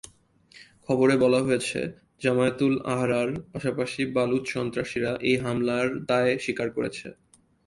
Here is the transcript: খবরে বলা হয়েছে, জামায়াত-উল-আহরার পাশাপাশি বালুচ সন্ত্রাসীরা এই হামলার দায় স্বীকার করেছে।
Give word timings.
খবরে 0.85 1.15
বলা 1.17 1.39
হয়েছে, 1.41 1.79
জামায়াত-উল-আহরার 2.21 3.29
পাশাপাশি 3.51 4.01
বালুচ 4.15 4.45
সন্ত্রাসীরা 4.47 5.11
এই 5.21 5.37
হামলার 5.37 5.87
দায় 6.09 6.33
স্বীকার 6.37 6.67
করেছে। 6.71 7.07